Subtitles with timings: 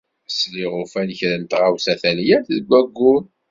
[0.29, 3.21] Sliɣ ufan kra n tɣawsa talyant deg ayyur.